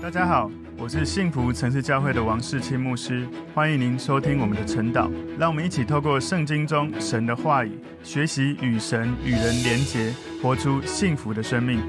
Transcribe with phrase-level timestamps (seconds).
[0.00, 0.48] 大家好，
[0.78, 5.10] 我是幸福城市教会的王世清牧师，欢迎您收听我们的晨祷。
[5.36, 11.80] 让我们一起透过圣经中神的话语，学习与神与人连结，活出幸福的生命。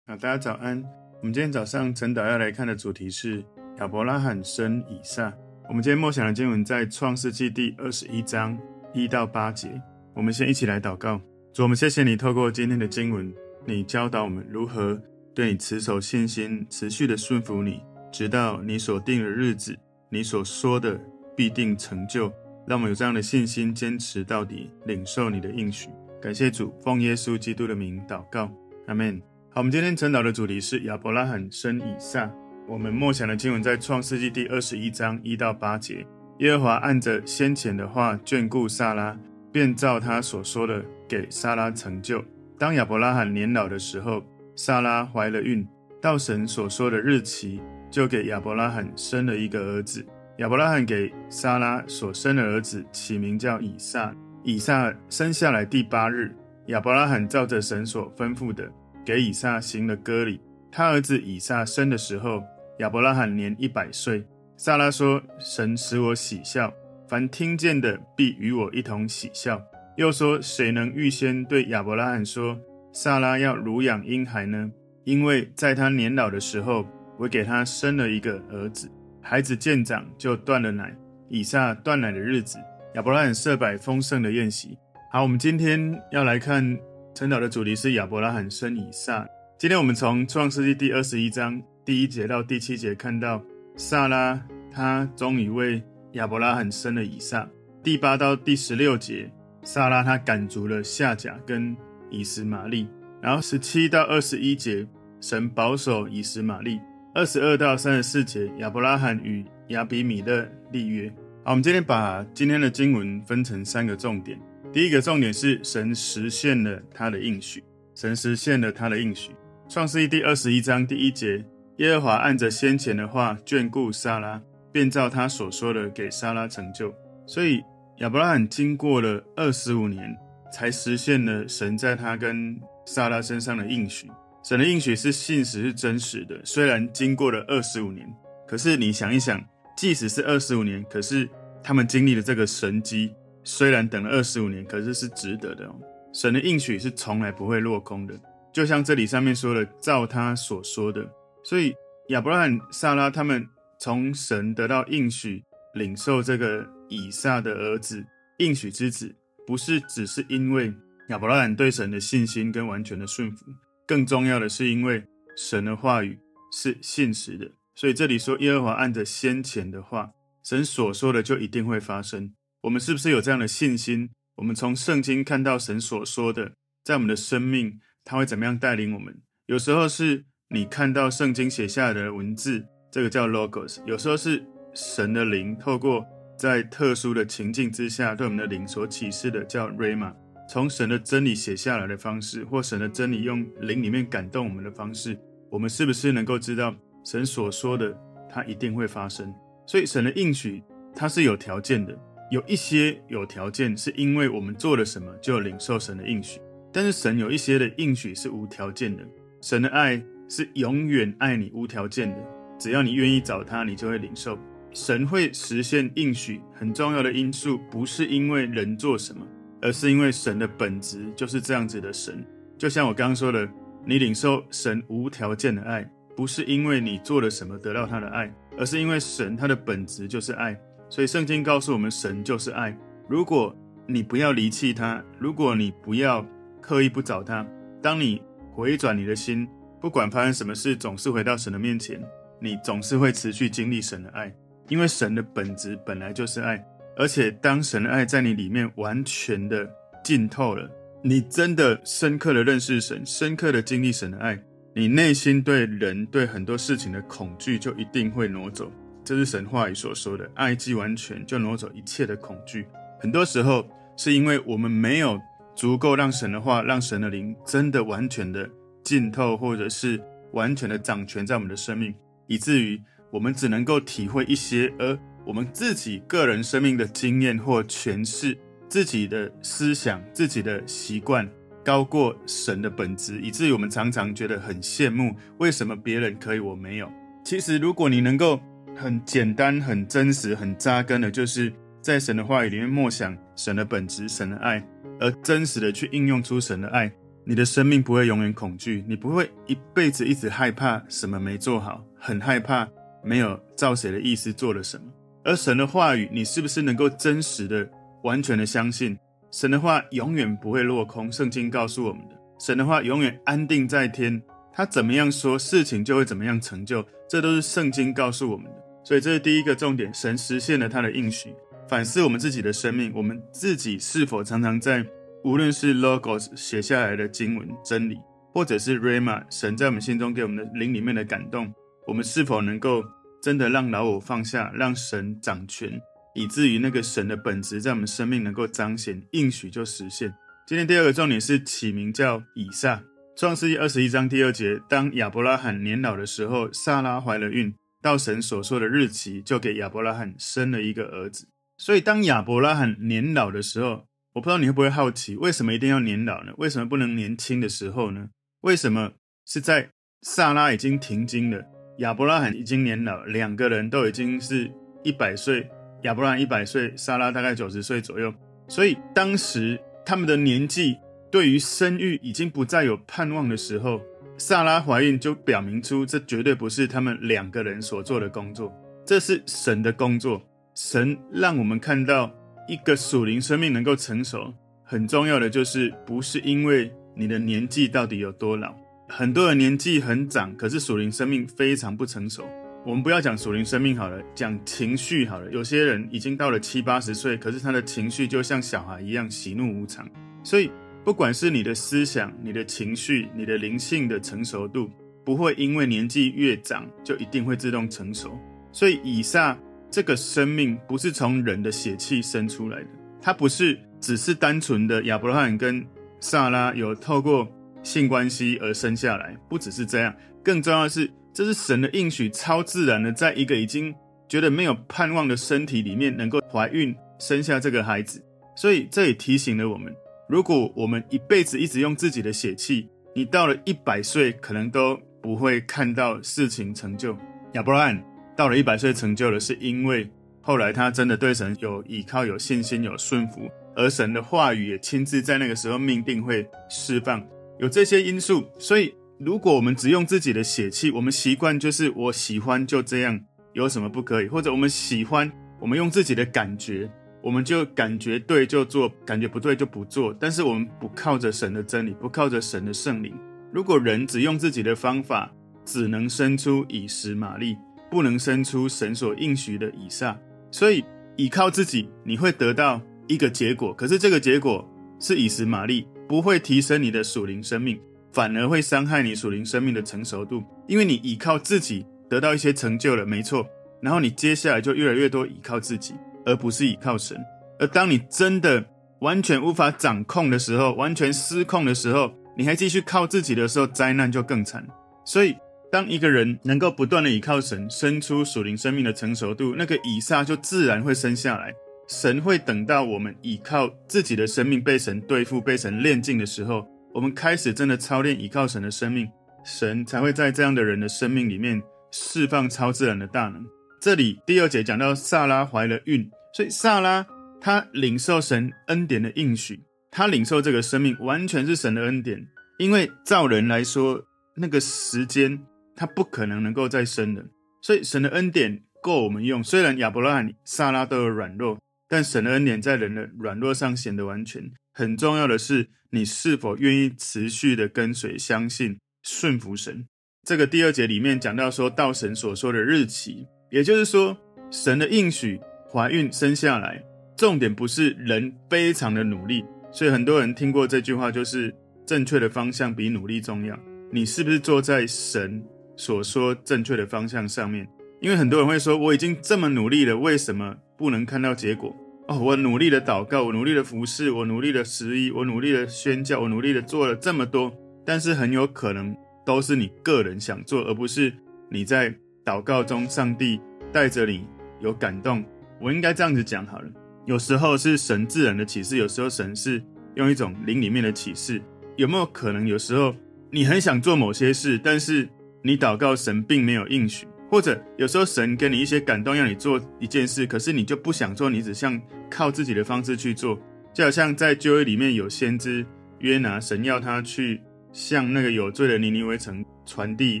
[0.06, 0.84] 好，大家早安。
[1.20, 3.42] 我们今天早上晨祷要来看的主题是
[3.78, 5.32] 亚伯拉罕生以撒。
[5.66, 8.56] 我们今天默想的经文在创世纪第二十一章
[8.92, 9.80] 一到八节。
[10.14, 11.18] 我们先一起来祷告。
[11.54, 13.32] 主，我们谢谢你透过今天的经文，
[13.64, 15.00] 你教导我们如何。
[15.40, 17.82] 对你持守信心，持续的顺服你，
[18.12, 19.74] 直到你所定的日子，
[20.10, 21.00] 你所说的
[21.34, 22.30] 必定成就。
[22.66, 25.88] 让我们有这样的信心，坚持到底，领受你的应许。
[26.20, 28.52] 感谢主，奉耶稣基督的名祷告，
[28.86, 29.18] 阿门。
[29.48, 32.30] 好，我们今天晨祷的主题是亚伯拉罕生以撒。
[32.68, 36.06] 我们默想的经文在创世纪第二十一章一到八节。
[36.40, 39.18] 耶和华按着先前的话眷顾撒拉，
[39.50, 42.22] 便照他所说的给撒拉成就。
[42.58, 44.22] 当亚伯拉罕年老的时候，
[44.62, 45.66] 撒拉怀了孕，
[46.02, 50.04] 到神所说的日期，就给亚伯拉罕生了一个儿子。
[50.36, 54.14] 亚伯拉罕给撒拉所生的儿子起名叫以撒。
[54.44, 56.36] 以撒生下来第八日，
[56.66, 58.70] 亚伯拉罕照着神所吩咐的，
[59.02, 60.38] 给以撒行了割礼。
[60.70, 62.42] 他儿子以撒生的时候，
[62.80, 64.22] 亚伯拉罕年一百岁。
[64.58, 66.70] 撒拉说：“神使我喜笑，
[67.08, 69.58] 凡听见的必与我一同喜笑。”
[69.96, 72.58] 又说：“谁能预先对亚伯拉罕说？”
[72.92, 74.70] 萨拉要乳养婴孩呢，
[75.04, 76.84] 因为在他年老的时候，
[77.16, 78.90] 我给他生了一个儿子。
[79.22, 80.96] 孩子渐长，就断了奶。
[81.28, 82.58] 以撒断奶的日子，
[82.94, 84.76] 亚伯拉罕设摆丰盛的宴席。
[85.12, 86.76] 好，我们今天要来看
[87.14, 89.24] 陈导的主题是亚伯拉罕生以撒。
[89.56, 93.40] 今天我们从创世纪第二十一章第一节到第七节看到，
[93.76, 95.80] 萨拉他终于为
[96.12, 97.48] 亚伯拉罕生了以撒。
[97.84, 99.30] 第八到第十六节，
[99.62, 101.76] 萨拉他赶逐了夏甲跟。
[102.10, 102.88] 以实玛利，
[103.20, 104.86] 然后十七到二十一节，
[105.20, 106.78] 神保守以实玛利；
[107.14, 111.08] 二十二到三十四节，亚伯拉罕与亚比米勒立约。
[111.44, 114.38] 好，我们今天把今天的经文分成三个重点。
[114.72, 117.64] 第一个重点是神实现了他的应许，
[117.94, 119.32] 神实现了他的应许。
[119.68, 121.44] 创世记第二十一章第一节，
[121.78, 124.40] 耶和华按着先前的话眷顾撒拉，
[124.70, 126.94] 便照他所说的给撒拉成就。
[127.26, 127.62] 所以
[127.98, 130.16] 亚伯拉罕经过了二十五年。
[130.52, 134.10] 才实现了神在他跟撒拉身上的应许。
[134.42, 136.40] 神的应许是信实、是真实的。
[136.44, 138.06] 虽然经过了二十五年，
[138.46, 139.42] 可是你想一想，
[139.76, 141.28] 即使是二十五年，可是
[141.62, 145.74] 他们经历了这个神迹，虽然等了二十五年，可是是值得的哦。
[146.12, 148.18] 神的应许是从来不会落空的，
[148.52, 151.06] 就像这里上面说的，照他所说的。
[151.44, 151.74] 所以
[152.08, 153.46] 亚伯拉罕、撒拉他们
[153.78, 155.44] 从神得到应许，
[155.74, 158.04] 领受这个以撒的儿子，
[158.38, 159.14] 应许之子。
[159.50, 160.72] 不是只是因为
[161.08, 163.46] 亚伯拉罕对神的信心跟完全的顺服，
[163.84, 165.02] 更重要的是因为
[165.36, 166.16] 神的话语
[166.52, 167.50] 是信实的。
[167.74, 170.12] 所以这里说耶和华按着先前的话，
[170.44, 172.32] 神所说的就一定会发生。
[172.62, 174.10] 我们是不是有这样的信心？
[174.36, 176.52] 我们从圣经看到神所说的，
[176.84, 179.20] 在我们的生命，他会怎么样带领我们？
[179.46, 186.06] 有时候是你看到圣经写下来的文字，这个叫 logos；有时候是神的灵透过。
[186.40, 190.14] 在特殊的情境之下，对我们的灵所启示的叫 Rhema，
[190.48, 195.18] 从神的真理写下来的方式，或神的真理用灵里面感动我们的方式，
[195.50, 196.74] 我们是不是能够知道
[197.04, 197.94] 神所说的，
[198.26, 199.30] 它一定会发生？
[199.66, 200.62] 所以神的应许
[200.94, 201.94] 它是有条件的，
[202.30, 206.40] 有一些有条件是因为我们做了什么就领受神的应许，
[206.72, 209.04] 但是神有一些的应许是无条件的，
[209.42, 212.16] 神的爱是永远爱你无条件的，
[212.58, 214.38] 只要你愿意找他，你就会领受。
[214.72, 219.26] 神会实现应许，很重要的因素不是因为人做什么，
[219.60, 222.24] 而是因为神的本质就是这样子的神。
[222.56, 223.48] 就像我刚刚说的，
[223.84, 230.58] 你领受神无条件的爱，不是因为你做了什么得到他的爱，而是因为神他的本质就是爱。
[230.88, 232.76] 所以圣经告诉我们，神就是爱。
[233.08, 236.24] 如果你不要离弃他，如果你不要
[236.60, 237.46] 刻意不找他，
[237.82, 238.22] 当你
[238.52, 239.48] 回转你的心，
[239.80, 242.00] 不管发生什么事，总是回到神的面前，
[242.38, 244.32] 你总是会持续经历神的爱。
[244.70, 246.64] 因为神的本质本来就是爱，
[246.96, 249.68] 而且当神的爱在你里面完全的
[250.02, 250.70] 浸透了，
[251.02, 254.40] 你真的深刻的认识神，深刻的经历神的爱，
[254.72, 258.70] 你内心对人对很多事情的恐惧就一定会挪走。
[259.04, 262.64] 这是神话语所说的，爱既完全，就挪走一切的恐惧。
[263.00, 265.20] 很多时候是因为我们没有
[265.56, 268.48] 足够让神的话，让神的灵真的完全的
[268.84, 270.00] 浸透，或者是
[270.32, 271.92] 完全的掌权在我们的生命，
[272.28, 272.80] 以至于。
[273.10, 278.36] 我们只能够体会一些，而我们自己个人生命的经验或诠释，
[278.68, 281.28] 自己的思想、自己的习惯，
[281.64, 286.90] 高过神的本质，以至于我们常常觉得很羡慕，为什么别人可以，我没有？
[287.24, 288.40] 其实，如果你能够
[288.74, 291.52] 很简单、很真实、很扎根的，就是
[291.82, 294.66] 在神的话语里面默想神的本质、神的爱，
[294.98, 296.90] 而真实的去应用出神的爱，
[297.24, 302.66] 你的生命不会永远恐惧，你不会一辈子一直害怕什么没做好，很害怕
[303.02, 304.84] 没有照谁的意思做了什么。
[305.24, 307.68] 而神的话语，你是不是能够真实的、
[308.02, 308.98] 完全的相信？
[309.30, 314.20] 神的话永远不会落空，圣经告诉我们的，神的话永远安定在天，
[314.52, 318.64] 他怎么样说，事情就会怎么样成就，这都是圣经告诉我们的。
[318.82, 321.34] 所以这是第一个重点，神实现了他的应许。
[321.68, 324.84] 反思我们自己的生命，我们自己是否常常在，
[325.22, 328.00] 无论是 Logos 写下来的经文真理，
[328.32, 331.52] 或者是 rama 神在我们心中给我们的灵里面的感动，
[331.90, 332.84] 我们是否能够
[333.20, 335.82] 真的让老我放下，让神掌权？
[336.14, 340.14] 以至于那个神的本质在我们生命能够彰显，应许就实现。
[340.46, 342.80] 今天第二个重点是起名叫以撒。
[343.16, 347.52] 创世记二十一章第二节，当亚伯拉罕年老的时候，撒拉怀了孕，
[347.82, 351.26] 到神所说的日期，就给亚伯拉罕生了一个儿子。
[351.58, 356.32] 所以当亚伯拉罕年老的时候，我不知道你会不会好奇，为什么一定要年老呢？
[356.38, 358.10] 为什么不能年轻的时候呢？
[358.42, 358.92] 为什么
[359.26, 359.70] 是在
[360.02, 361.44] 撒拉已经停经了，
[361.80, 364.50] 亚伯拉罕已经年老，两个人都已经是
[364.82, 365.48] 一百岁？
[365.82, 368.12] 亚伯拉罕一百岁，撒拉大概九十岁左右，
[368.48, 370.76] 所以当时他们的年纪
[371.10, 373.80] 对于生育已经不再有盼望的时候，
[374.18, 378.52] 撒拉怀孕就表明出这绝对不是他们两个人所做的工作，
[378.84, 380.20] 这是神的工作。
[380.54, 382.12] 神让我们看到
[382.46, 384.30] 一个属灵生命能够成熟，
[384.62, 388.54] 很重要的就是不是因为你的年纪到底有多老，
[388.92, 392.28] 很多人年纪很长，可是属灵生命非常不成熟。
[392.66, 395.30] 我们不要讲属灵生命好了，讲情绪好了。
[395.30, 399.88] 有些人已经到了七八十岁，可是他的情绪就像小孩一样喜怒无常。
[400.24, 400.50] 所以，
[400.84, 404.68] 不管是你的思想、你的情绪、你的灵性的成熟度，
[405.04, 408.18] 不会因为年纪越长就一定会自动成熟。
[408.50, 409.38] 所以，以撒
[409.70, 412.68] 这个生命不是从人的血气生出来的，
[413.00, 415.64] 他不是只是单纯的亚伯拉罕跟
[416.00, 417.26] 撒拉有透过
[417.62, 420.90] 性关系而生下来，不只是这样，更重要的是。
[421.12, 423.74] 这是神的应许，超自然的，在一个已经
[424.08, 428.00] 觉得没有盼望的身体里面，能够怀孕生下这个孩子。
[428.36, 429.74] 所以这也提醒了我们：
[430.08, 436.96] 如果我们一辈子一直用自己的血气，你到了一百岁，可能都不会看到事情成就。
[437.32, 437.84] 亚伯拉罕
[438.16, 439.90] 到了一百岁成就了，是因为
[440.20, 447.04] 后来他真的对神有依靠、有信心、有顺服，而神的话语也亲自在那个时候命定会释放。
[447.40, 448.72] 有这些因素，所以。
[449.02, 453.00] 如果我们只用自己的血气，我们习惯就是我喜欢就这样，
[453.32, 454.06] 有什么不可以？
[454.08, 455.10] 或者我们喜欢，
[455.40, 456.70] 我们用自己的感觉，
[457.02, 459.96] 我们就感觉对就做，感觉不对就不做。
[459.98, 462.94] 但是我们不靠着神的真理，不靠着神的圣灵。
[463.32, 465.10] 如果人只用自己的方法，
[465.46, 467.34] 只能生出以实玛利，
[467.70, 469.98] 不能生出神所应许的以撒。
[470.30, 470.62] 所以
[470.96, 474.46] 依靠自己，你会得到一个结果，可是这个结果
[474.78, 477.60] 是以实玛利，不会提升你的属灵生命。
[477.92, 483.26] 反而会伤害你属灵生命的成熟度，因为你依靠自己得到一些成就了，没错。
[483.60, 485.74] 然后你接下来就越来越多依靠自己，
[486.06, 486.96] 而不是依靠神。
[487.40, 488.44] 而当你真的
[488.78, 494.46] 完全无法掌控的时候，完全失控的时候，你还继续靠自己的时候，灾难就更惨。
[494.84, 495.16] 所以，
[495.50, 501.34] 当一个人能够不断的依靠神，生出属灵生命的成熟度，那个以撒就自然会生下来。
[501.70, 506.44] 神会等到我们依靠自己的生命被神对付、被神炼净的时候。
[506.74, 508.90] 我们开始真的操练倚靠神的生命，
[509.24, 513.24] 神才会在这样的人的生命里面释放超自然的大能。
[513.60, 516.84] 这里第二节讲到萨拉怀了孕，所以萨拉
[517.20, 522.04] 他领受神恩典的应许，他领受这个生命完全是神的恩典。
[522.38, 523.80] 因为照人来说，
[524.16, 525.20] 那个时间
[525.54, 527.04] 他不可能能够再生的，
[527.40, 529.22] 所以神的恩典够我们用。
[529.22, 531.38] 虽然亚伯拉罕、萨拉都有软弱，
[531.70, 534.32] 但神的恩典在人的软弱上显得完全。
[534.52, 539.68] 很重要的是，你是否愿意持续的跟随、相信、顺服神？
[540.04, 543.96] 这个第二节里面讲到，说到神所说的日期，也就是说，
[544.32, 546.60] 神的应许，怀孕生下来，
[546.96, 549.24] 重点不是人非常的努力。
[549.52, 551.32] 所以很多人听过这句话，就是
[551.64, 553.38] 正确的方向比努力重要。
[553.70, 555.24] 你是不是坐在神
[555.56, 557.46] 所说正确的方向上面？
[557.80, 561.56] 因为很多人会说，我已经这么努力了，为什么不能看到结果？
[561.88, 567.32] 哦，我努力的祷告，我努力的服侍，我努力的十一，我努力的宣教，我努力的做了这么多，
[567.64, 568.76] 但是很有可能
[569.06, 570.92] 都是你个人想做，而不是
[571.30, 571.74] 你在
[572.04, 573.18] 祷告中，上帝
[573.50, 574.04] 带着你
[574.38, 575.02] 有感动。
[575.40, 576.48] 我应该这样子讲好了，
[576.84, 579.42] 有时候是神自然的启示，有时候神是
[579.76, 581.22] 用一种灵里面的启示，
[581.56, 582.76] 有没有可能有时候
[583.10, 584.86] 你很想做某些事，但是
[585.22, 593.20] 你祷告神并没有应许，或者有时候神给你一些感动，让你做一件事，可是你就不想做，你只想靠自己的方式去做，
[593.52, 595.44] 就好像在旧约里面有先知
[595.80, 597.20] 约拿，神要他去
[597.52, 600.00] 向那个有罪的尼尼微城传递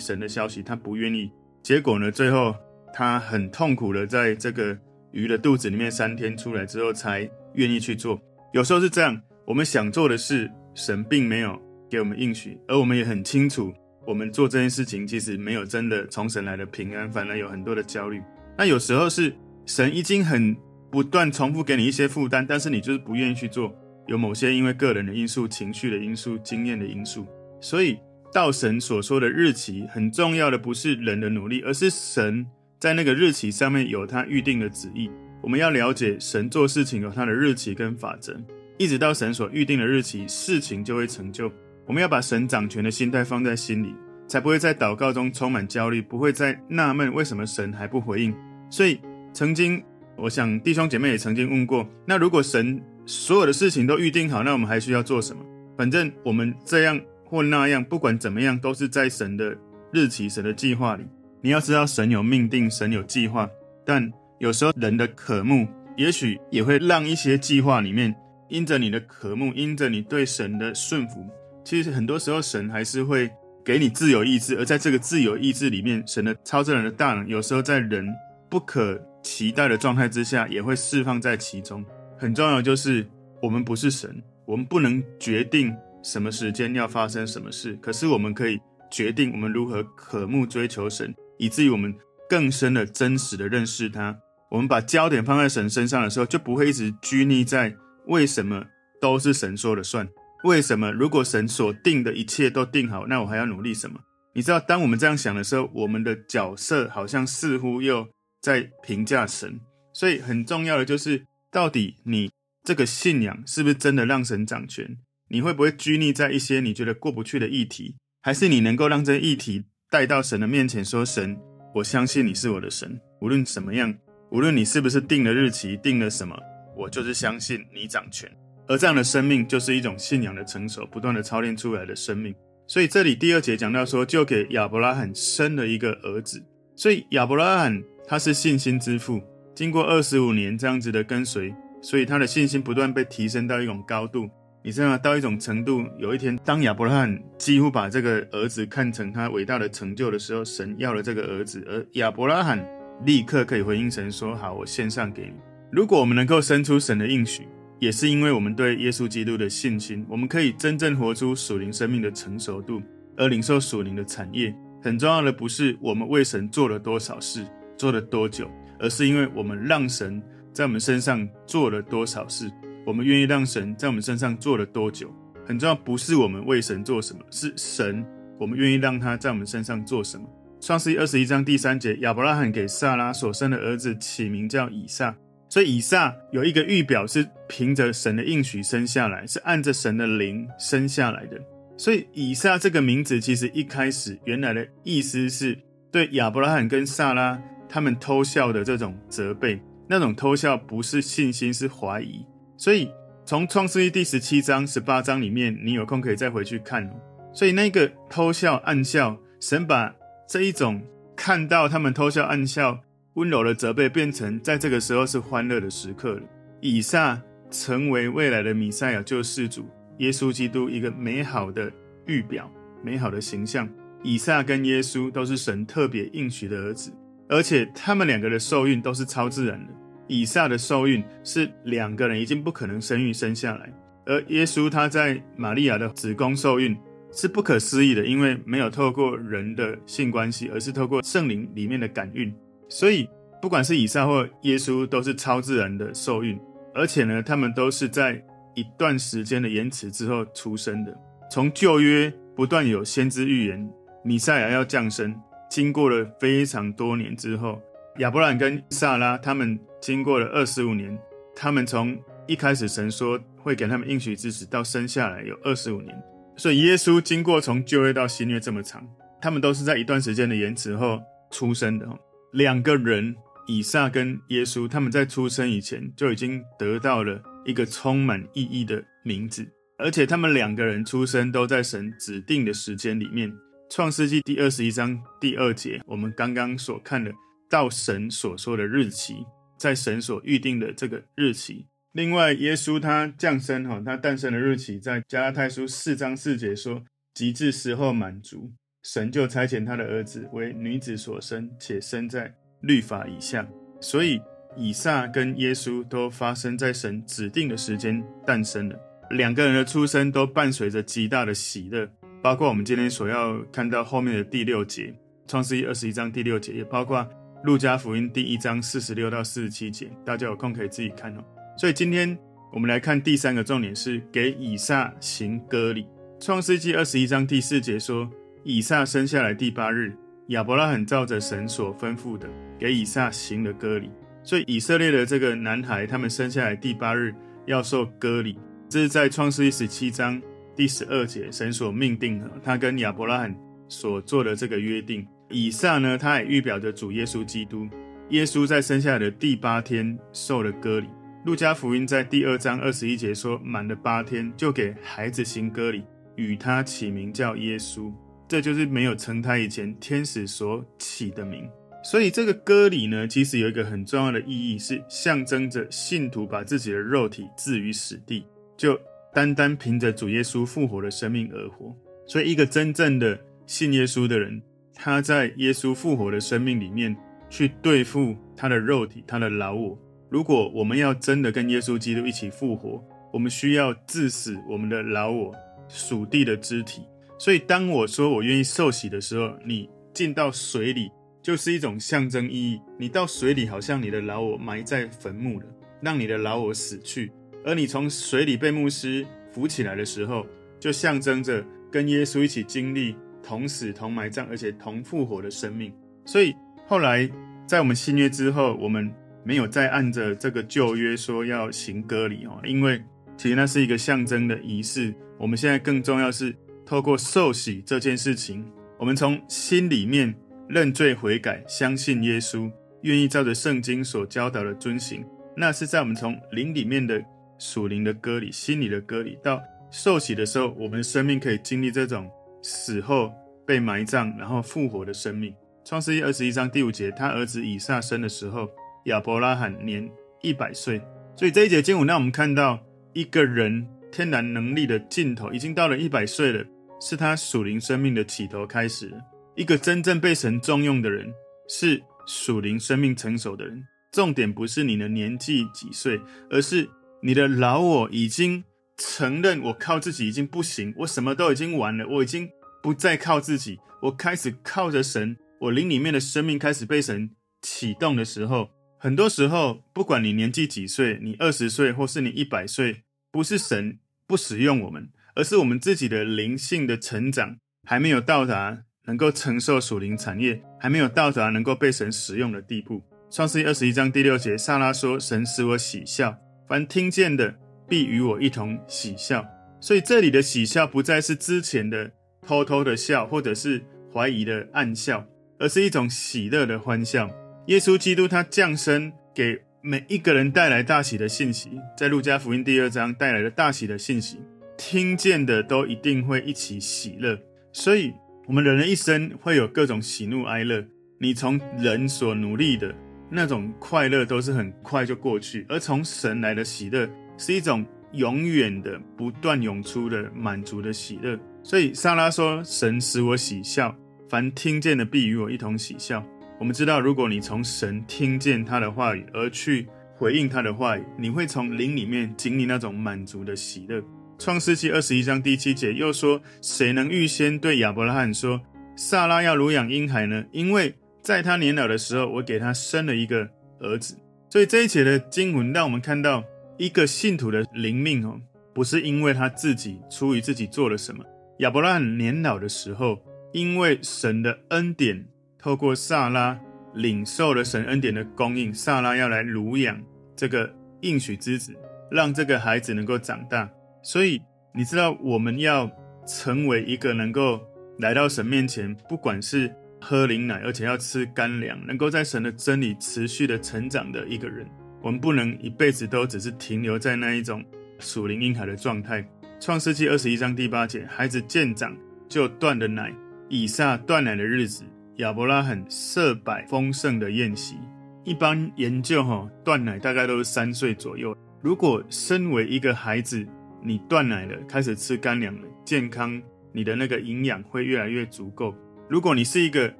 [0.00, 1.30] 神的消息，他不愿意，
[1.62, 2.52] 结果呢，最后
[2.92, 4.76] 他很痛苦的在这个
[5.12, 8.20] 鱼的肚子里面三天出来之后才愿意去做。
[8.52, 11.56] 有时候是这样，我们想做的事，神并没有
[11.88, 13.72] 给我们应许，而我们也很清楚，
[14.06, 18.22] 我们做这件事情其实没有真的从神来的平安，反而有很多的焦虑。
[18.56, 19.34] 那有时候是
[19.66, 20.56] 神已经很
[20.90, 23.74] 不断重复给你一些负担，但是你就是不愿意去做。
[24.06, 27.26] 有某些因为个人的因素、情绪的因素、经验的因素，
[27.60, 27.98] 所以
[28.32, 32.46] 到神所说的日期，很重要的不是人的努力，而是神
[32.78, 35.10] 在那个日期上面有他预定的旨意。
[35.42, 38.40] 我们要了解神做事情有他的日期跟法则，
[38.78, 41.50] 一直到神所预定的日期，事情就会成就。
[41.86, 43.94] 我们要把神掌权的心态放在心里，
[44.26, 48.34] 才不会在祷告中充满焦虑，不会再纳闷为什么神还不回应。
[48.68, 49.00] 所以，
[49.32, 49.82] 曾经
[50.16, 55.42] 我想弟兄姐妹也曾经问过：那如果神所有的事情都预定好，那我们还需要做什么？
[55.76, 59.56] 反正我们这样或那样，不管怎么样，都是在神的
[59.92, 61.04] 日期、神的计划里。
[61.40, 63.48] 你要知道，神有命定，神有计划，
[63.84, 64.12] 但。
[64.38, 65.66] 有时候人的渴慕，
[65.96, 68.14] 也许也会让一些计划里面，
[68.50, 71.24] 因着你的渴慕，因着你对神的顺服，
[71.66, 73.28] 其实很多时候神还是会
[73.64, 78.06] 给你自由意志，而在这个自由意志里面，神的超自然的大能，有时候在人
[78.48, 81.84] 不可期待的状态之下，也会释放在其中。
[82.16, 83.04] 很重要就是，
[83.42, 91.92] 我们不是神，我们不能决定什么时间要发生什么事，可是我们可以决定我们如何渴慕追求神，以至于我们
[92.30, 94.16] 更深的、真实的认识他。
[94.52, 97.74] 我们把焦点放在神身上的时候，就不会一直拘泥在
[98.06, 98.64] 为什么
[99.00, 100.08] 都是神说了算？
[100.44, 104.00] 为什么如果神所定的一切都定好，那我还要努力什么？
[104.34, 108.08] 你知道，当我们这样想的时候，我们的角色好像似乎又
[108.40, 109.58] 在评价神。
[109.92, 112.30] 所以很重要的就是，到底你
[112.62, 114.98] 这个信仰是不是真的让神掌权？
[115.28, 117.96] 你会不会拘泥在一些你觉得过不去的议题？
[118.22, 121.36] 还是你能够让这议题带到神的面前，说：“神，
[121.74, 123.96] 我相信你是我的神，无论怎么样。”
[124.32, 126.36] 无论你是不是定了日期，定了什么，
[126.76, 128.28] 我就是相信你掌权。
[128.68, 132.34] 而这样的生命就是一种信仰的成熟，不断的操练出来的生命。
[132.66, 136.42] 所以这里第二节讲到说，就给亚伯拉罕生了一个儿子。
[136.74, 139.22] 所以亚伯拉罕他是信心之父，
[139.54, 144.28] 经过二十五年这样子的跟随，所以他的信心不断被提升到一种高度。
[144.62, 144.98] 你知道吗？
[144.98, 152.64] 到一种程度，有一天当亚伯拉罕几乎把这个儿子看成他伟大的成就的时候，神要了这个儿子，而亚伯拉罕。
[153.04, 155.34] 立刻可以回应神说：“好，我献上给你。”
[155.70, 157.46] 如果我们能够生出神的应许，
[157.78, 162.80] 也是因为我们对耶稣基督的信心，我们可以真正活出属灵生命的成熟度，
[163.16, 164.54] 而领受属灵的产业。
[164.82, 172.50] 很重要的不是我们为神做了多少事，做了多久，而是因为我们让神在我们身上做了多少事，
[172.86, 175.12] 我们愿意让神在我们身上做了多久。
[175.44, 178.04] 很重要，不是我们为神做什么，是神，
[178.38, 180.26] 我们愿意让他在我们身上做什么。
[180.60, 185.14] 创世记二十一章第三节，亚伯拉罕给撒拉所生的儿子起名叫以撒。
[185.48, 191.40] 所以以撒有一个预表，是凭着神的应许生下来，是按着神的灵生下来的。
[191.76, 195.58] 所以以撒这个名字，其实一开始原来的意思是
[195.90, 199.60] 对亚伯拉罕跟撒拉他们偷笑的这种责备。
[199.88, 202.24] 那种偷笑不是信心，是怀疑。
[202.56, 202.90] 所以
[203.24, 206.90] 从创世记第十七章、十八章里面，你有空可以再回去看。
[207.32, 209.94] 所以那个偷笑、暗笑，神把。
[210.28, 210.82] 这一种
[211.14, 212.80] 看到他们偷笑暗笑、
[213.16, 216.22] 温柔的责备，变成在这个时候是欢乐的时刻了。
[216.60, 217.20] 以撒
[217.50, 219.66] 成为未来的弥赛亚救世主
[219.98, 221.70] 耶稣基督一个美好的
[222.06, 222.50] 预表、
[222.82, 223.68] 美好的形象。
[224.02, 226.92] 以撒跟耶稣都是神特别应许的儿子，
[227.28, 229.72] 而且他们两个的受孕都是超自然的。
[230.06, 233.72] 以撒的受孕是两个人已经不可能生育生下来，
[234.04, 236.76] 而耶稣他在玛利亚的子宫受孕。
[237.12, 242.30] 是不可思议的，因为没有透过人的性关系，而是透过圣灵里面的感孕。
[242.68, 243.08] 所以，
[243.40, 246.38] 不管是以撒或耶稣，都是超自然的受孕，
[246.74, 248.22] 而且呢，他们都是在
[248.54, 250.96] 一段时间的延迟之后出生的。
[251.30, 253.70] 从旧约不断有先知预言，
[254.04, 255.14] 米赛亚要降生，
[255.50, 257.60] 经过了非常多年之后，
[257.98, 260.98] 亚伯兰跟撒拉他们经过了二十五年，
[261.34, 261.96] 他们从
[262.26, 265.96] 一开始神说会给他们应许之时，到生下来有二十五年。
[266.36, 268.86] 所以耶稣经过从旧约到新约这么长，
[269.20, 271.86] 他们都是在一段时间的延迟后出生的。
[272.32, 273.14] 两个人，
[273.46, 279.46] 以撒跟耶稣，他们在出生以前就已经得到了一个充满意义的名字。
[279.78, 283.32] 而且他们两个人出生都在神指定的时间里面。
[283.68, 287.12] 创世纪第二十一章第二节，我们刚刚所看的，
[287.50, 289.16] 到神所说的日期，
[289.58, 291.66] 在神所预定的这个日期。
[291.92, 298.52] 另外，耶稣他降生哈，他诞生的日期，在加拉太书四章四节说，及至时候满足，
[298.88, 303.44] 神就差遣他的儿子为女子所生，且生在律法以下。
[303.80, 304.22] 所以，
[304.56, 308.78] 以撒跟耶稣都发生在神指定的时间诞生了。
[309.10, 311.88] 两个人的出生都伴随着极大的喜乐，
[312.22, 314.94] 包括我们今天所要看到后面的第六节，
[315.26, 317.04] 创世记二十一章第六节，也包括
[317.42, 319.90] 路加福音第一章四十六到四十七节。
[320.04, 321.24] 大家有空可以自己看哦。
[321.58, 322.16] 所以今天
[322.52, 325.84] 我们来看第三个重点是给以撒行割礼。
[326.20, 328.08] 创世记二十一章第四节说，
[328.48, 329.92] 以撒生下来第八日，
[330.28, 333.90] 亚伯拉罕照着神所吩咐的，给以撒行了割礼。
[334.22, 337.12] 所以以色列的这个男孩，他们生下来第八日
[337.46, 338.38] 要受割礼。
[338.68, 340.22] 这是在创世记十七章
[340.54, 343.36] 第十二节，神所命定的，他跟亚伯拉罕
[343.66, 345.04] 所做的这个约定。
[345.28, 347.66] 以撒呢，他也预表着主耶稣基督。
[348.10, 350.86] 耶稣在生下来的第八天受了割礼。
[351.24, 355.82] 路加福音在第二章二十一节说，满了八天就给孩子行割礼，
[356.14, 357.92] 与他起名叫耶稣。
[358.28, 361.48] 这就是没有成胎以前天使所起的名。
[361.82, 368.26] 所以这个割礼呢，其实有一个很重要的意义，是象征着信徒把自己的肉体置于死地。
[368.56, 368.76] 就
[369.14, 371.72] 单单凭着主耶稣复活的生命而活，
[372.06, 373.16] 所以一个真正的
[373.46, 374.42] 信耶稣的人，
[374.74, 376.96] 他在耶稣复活的生命里面
[377.30, 379.78] 去对付他的肉体、他的老我。
[380.10, 385.32] 如果我们要真的跟耶稣基督一起复活，我们需要致死我们的老我、
[385.68, 386.82] 属地的肢体。
[387.18, 390.90] 所以，当我说我愿意受洗的时候，你进到水里
[391.22, 392.60] 就是一种象征意义。
[392.78, 395.46] 你到水里，好像你的老我埋在坟墓了，
[395.80, 397.10] 让你的老我死去。
[397.44, 400.26] 而你从水里被牧师扶起来的时候，
[400.60, 405.72] 就象征着跟耶稣一起经历同死、同埋葬，而且同复活的生命。
[406.04, 406.34] 所以
[406.66, 407.08] 后来
[407.46, 408.92] 在我们新约之后，我们
[409.24, 412.82] 没有再按着这个旧约说要行割礼哦，因为
[413.16, 414.94] 其实那是一个象征的仪式。
[415.18, 416.34] 我们现在更重要是
[416.66, 418.44] 透过受洗这件事情，
[418.78, 420.14] 我们从心里面
[420.48, 422.52] 认罪悔改，相信耶稣，
[422.82, 425.02] 愿意照着圣经所教导的遵行，
[425.36, 427.02] 那是在我们从灵里面的。
[427.38, 429.38] 属灵的割礼，心里的割礼，到
[429.70, 432.10] 受洗的时候，我们的生命可以经历这种
[432.42, 433.12] 死后
[433.46, 435.34] 被埋葬，然后复活的生命。
[435.62, 438.48] 创世记二十一章第五节，他儿子以撒生的时候，
[438.86, 439.86] 亚伯拉罕年
[440.22, 440.80] 一百岁。
[441.14, 442.58] 所以这一节经文让我们看到
[442.94, 446.42] 一个人天然能力的尽头，已经到了一百岁了，
[446.80, 448.92] 是他属灵生命的起头开始。
[449.34, 451.12] 一个真正被神重用的人，
[451.48, 453.62] 是属灵生命成熟的人。
[453.92, 456.68] 重点不是你的年纪几岁，而是。
[457.02, 458.42] 你的老我已经
[458.78, 462.28] 承认，我靠自己已经不行，我什么都已经完了，我已经
[462.62, 467.10] 不再靠自己，我开始靠着神，我灵里面的生命开始被神
[467.42, 482.84] 启动的时候，很多时候，不管你年纪几岁，你二十岁或是你一百岁，不是神不使用我们，而是我们自己的灵性的成长还没有到达能够承受属灵产业，还没有到达能够被神使用的地步。
[483.10, 487.34] 创世记二十一章第六节，撒拉说：“神使我喜笑。”凡听见的，
[487.66, 489.26] 必与我一同喜笑。
[489.60, 495.04] 所以这里的喜笑，不再是之前的偷偷的笑，或者是怀疑的暗笑，
[495.38, 497.10] 而是一种喜乐的欢笑。
[497.46, 504.20] 耶稣基督他降生，给每一个人带来大喜的信息，在路加福音第二章带来了大喜的信息，
[504.56, 507.18] 听见的都一定会一起喜乐。
[507.52, 507.92] 所以，
[508.26, 510.66] 我们人的一生会有各种喜怒哀乐。
[510.98, 512.74] 你从人所努力的。
[513.08, 521.16] 那种快乐都是很快就过去，而从神来的喜乐是一种永远的、不断涌出的满足的喜乐。
[521.40, 523.72] 所以撒拉说：“神使我喜笑，
[524.08, 526.04] 凡听见的必与我一同喜笑。”
[526.40, 533.80] 我们知道，如果你从神听见他的话语而去回应他的话语，你会从灵里面经历那种满足的喜乐。
[534.18, 538.40] 创世记二十一章第七节又说：“谁能预先对亚伯拉罕说，
[538.76, 540.24] 撒拉要乳养婴孩呢？
[540.32, 540.74] 因为。”
[541.06, 543.96] 在他年老的时候，我给他生了一个儿子。
[544.28, 546.24] 所以这一节的经文让我们看到
[546.58, 548.20] 一个信徒的灵命哦，
[548.52, 551.04] 不是因为他自己出于自己做了什么。
[551.38, 552.98] 亚伯拉罕年老的时候，
[553.32, 555.06] 因为神的恩典，
[555.38, 556.36] 透过撒拉
[556.74, 559.80] 领受了神恩典的供应，撒拉要来乳养
[560.16, 561.54] 这个应许之子，
[561.88, 563.48] 让这个孩子能够长大。
[563.86, 564.20] 所以
[564.52, 565.70] 你知道，我们要
[566.04, 567.40] 成为一个能够
[567.78, 574.44] 来到神面前，不管是喝灵奶，而且要吃干粮，能够在神的真理持续的成长的一个人，
[574.82, 577.44] 我们不能一辈子都只是停留在那一种
[577.78, 579.08] 属灵婴孩的状态。
[579.38, 581.72] 创世纪二十一章第八节，孩子渐长
[582.08, 582.92] 就断了奶。
[583.28, 584.64] 以撒断奶的日子，
[584.96, 587.54] 亚伯拉罕设摆丰盛的宴席。
[588.02, 591.16] 一般研究哈，断奶大概都是三岁左右。
[591.40, 593.24] 如果身为一个孩子，
[593.66, 598.54] 你断奶了，开始吃干粮了，健康，你的那个营养会越来越足够。
[598.88, 599.74] 如果你是一个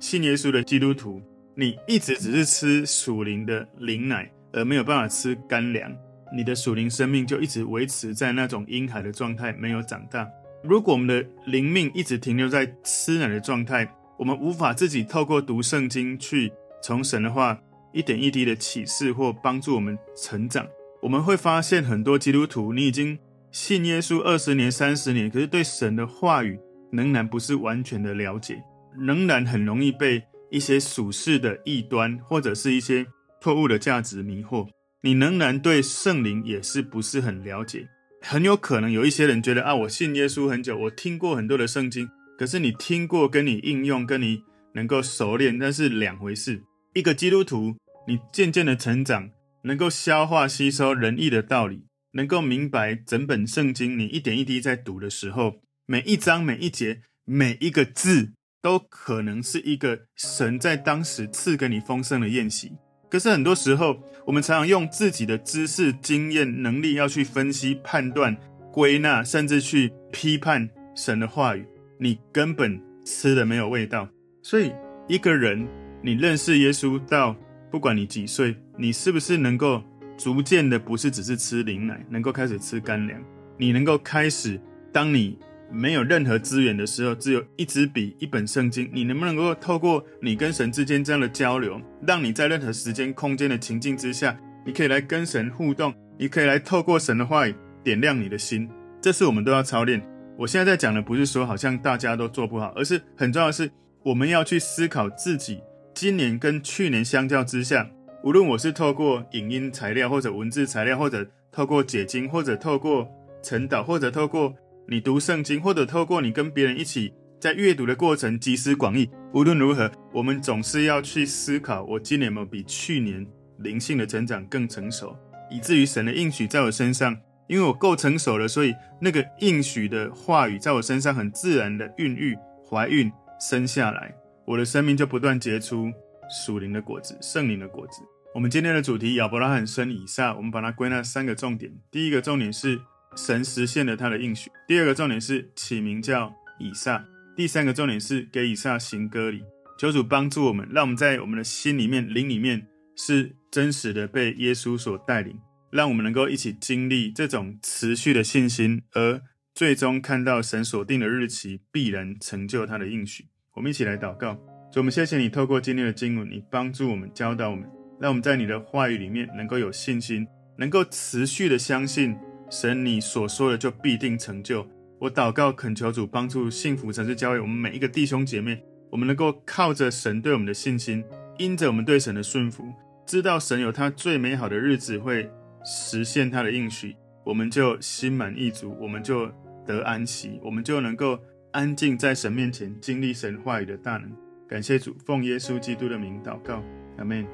[0.00, 1.22] 信耶稣的基督徒，
[1.54, 5.96] 你一直只是吃属灵的灵奶，而没有办法吃干粮。
[6.34, 10.28] 你的属灵生命就一直维持在那种婴孩的状态，没有长大。
[10.64, 13.88] 如果我们的灵命一直停留在吃奶的状态，
[14.18, 17.56] 我们无法自己透过读圣经去从神的话
[17.92, 20.66] 一点一滴的启示或帮助我们成长。
[21.00, 23.16] 我们会发现很多基督徒，你已经
[23.58, 26.56] 信耶稣二十年、三十年，可是对神的话语
[26.92, 28.62] 仍然不是完全的了解，
[28.96, 33.04] 仍然很容易被一些属世的异端或者是一些
[33.42, 34.68] 错误的价值迷惑。
[35.02, 37.88] 你仍然对圣灵也是不是很了解，
[38.22, 44.40] 很有可能有一些人觉得啊，我信耶稣很久，我听过很多的圣经，可是你听过跟你应用跟你
[44.72, 46.62] 能够熟练，那是两回事。
[46.94, 47.74] 一个基督徒，
[48.06, 49.28] 你渐渐的成长，
[49.64, 62.72] 能够消化吸收仁义的道理，能够明白整本圣经，你一点一滴在读的时候，每一章每一节每一个字，都可能是一个神在当时赐给你丰盛的宴席。
[63.10, 68.36] 可是很多时候，我们常常用自己的知识、经验、能力要去分析、判断、
[68.72, 71.66] 归纳，甚至去批判神的话语。
[71.98, 74.08] 你根本吃的没有味道。
[74.42, 74.72] 所以，
[75.08, 75.66] 一个人
[76.02, 77.34] 你认识耶稣到
[77.70, 79.82] 不管你几岁，你是不是能够
[80.18, 83.18] 逐渐的不是只是吃灵奶，能够开始吃干粮？
[83.56, 84.60] 你能够开始，
[84.92, 85.38] 当你。
[85.70, 97.54] 没有任何资源的时候，只有一支笔、一本圣经，你能不能够透过你跟神之间这样的交流，让你在任何时间、空间的情境之下，你可以来跟神互动，你可以来透过神的话语
[97.84, 98.66] 点亮你的心。
[99.02, 100.02] 这是我们都要操练。
[100.38, 103.70] 我现在在讲的不是说好像大家都做不好，而是很重要的是
[104.02, 105.60] 我们要去思考自己
[105.92, 107.90] 今年跟去年相较之下，
[108.24, 113.08] 无论我是透过影音材料，或者文字材料，或者透过解经，或者透过
[113.42, 114.54] 晨祷，或者透过。
[114.90, 119.06] 你读圣经，或者透过你跟别人一起在阅读的过程集思广益。
[119.34, 123.26] 无论如何，我们总是要去思考：我今年有没有比去年
[123.58, 125.14] 灵性的成长更成熟，
[125.50, 127.14] 以至于神的应许在我身上，
[127.48, 132.34] 因为我够成熟了，所以那个应许的话语在我身上很自然的孕育、
[132.66, 134.14] 怀孕、生下来，
[134.46, 135.92] 我的生命就不断结出
[136.30, 138.02] 属灵的果子、圣灵的果子。
[138.34, 141.72] 我们今天的主题：亚伯拉罕生以撒，我们把它归纳三个重点。
[141.90, 142.80] 第一个重点是。
[143.16, 144.50] 神实现了他的应许。
[144.68, 147.04] 第二个重点是起名叫以撒。
[147.34, 149.42] 第三个重点是给以撒行割礼。
[149.78, 159.22] 求主帮助我们，让我们在我们的心里面、灵里面是真实的被耶稣所带领，让我们能够一起经历这种持续的信心，而
[159.54, 163.24] 最终看到神所定的日期必然成就他的应许。
[163.54, 164.38] 我们一起来祷告，
[164.70, 167.66] 主，我们谢谢你透过今天的经文，你帮助我们、教导我们，
[167.98, 172.14] 让我们在你的话语里面能够有信心，能够持续的相信。
[172.50, 174.66] 神，你所说的就必定成就。
[174.98, 181.02] 我祷告，恳求主帮助幸福城市教会我们每一个弟兄姐妹，我们能够靠着神对我们的信心，
[181.38, 182.64] 因着我们对神的顺服，
[183.06, 185.30] 知道神有他最美好的日子会
[185.64, 189.30] 实现他的应许，我们就心满意足，我们就
[189.66, 191.18] 得安息，我们就能够
[191.52, 194.10] 安静在神面前经历神话语的大能。
[194.48, 196.62] 感谢主，奉耶稣基督的名祷告，
[196.96, 197.26] 阿门。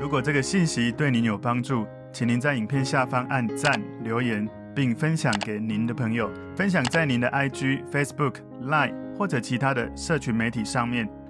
[0.00, 11.06] 如果这个信息对您有帮助，请您在影片下方按赞、留言，并分享给您的朋友，分享在您的 IG、Facebook、Line 或者其他的社群媒体上面，